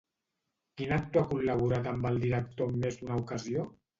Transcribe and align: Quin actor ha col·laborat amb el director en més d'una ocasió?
Quin 0.79 0.93
actor 0.95 1.21
ha 1.25 1.29
col·laborat 1.33 1.91
amb 1.91 2.09
el 2.11 2.17
director 2.25 2.71
en 2.75 2.81
més 2.87 2.99
d'una 3.01 3.21
ocasió? 3.25 3.67